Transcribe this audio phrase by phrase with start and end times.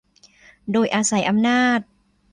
[0.71, 1.79] โดยอาศัยอำนาจ